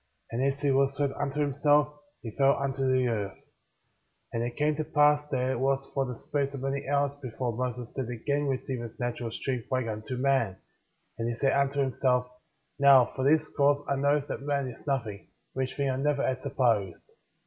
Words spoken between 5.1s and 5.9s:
that it was